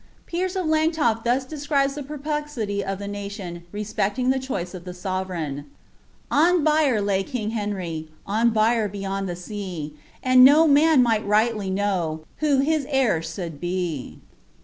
[0.25, 4.95] Piers of Langtof^ thus describes the perplexity of the aation respecting the choice of the
[4.95, 5.65] sovereign:—
[6.31, 9.93] On bier laj king Henry, On bier beyond the sea;
[10.23, 14.17] And no man might rightly know Who hit heir suld be.'